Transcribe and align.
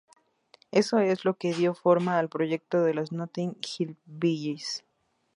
Eso 0.71 0.97
es 0.97 1.25
lo 1.25 1.35
que 1.35 1.53
dio 1.53 1.75
forma 1.75 2.17
al 2.17 2.27
proyecto 2.27 2.81
de 2.81 2.95
los 2.95 3.11
Notting 3.11 3.55
Hillbillies. 3.61 4.83